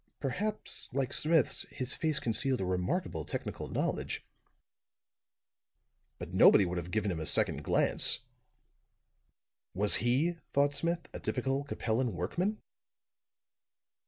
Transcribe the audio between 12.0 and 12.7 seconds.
workman?